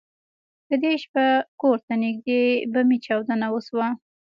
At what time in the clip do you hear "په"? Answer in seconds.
0.67-0.75